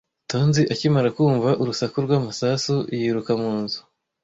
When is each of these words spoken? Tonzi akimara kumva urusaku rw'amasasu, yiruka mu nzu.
Tonzi 0.31 0.61
akimara 0.73 1.07
kumva 1.15 1.49
urusaku 1.61 1.95
rw'amasasu, 2.05 2.75
yiruka 2.97 3.31
mu 3.41 3.51
nzu. 3.61 3.79